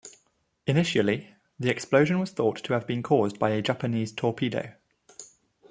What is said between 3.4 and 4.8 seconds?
a Japanese torpedo.